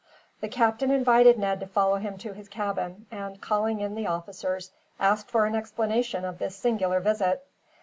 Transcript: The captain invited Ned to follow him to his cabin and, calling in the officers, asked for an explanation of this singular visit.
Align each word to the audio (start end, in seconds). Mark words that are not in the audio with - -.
The 0.39 0.49
captain 0.49 0.89
invited 0.89 1.37
Ned 1.37 1.59
to 1.59 1.67
follow 1.67 1.97
him 1.97 2.17
to 2.17 2.33
his 2.33 2.49
cabin 2.49 3.05
and, 3.11 3.39
calling 3.39 3.81
in 3.81 3.93
the 3.93 4.07
officers, 4.07 4.71
asked 4.99 5.29
for 5.29 5.45
an 5.45 5.53
explanation 5.53 6.25
of 6.25 6.39
this 6.39 6.55
singular 6.55 6.99
visit. 6.99 7.45